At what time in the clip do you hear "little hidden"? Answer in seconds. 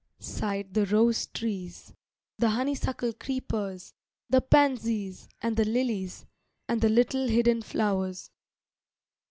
6.89-7.61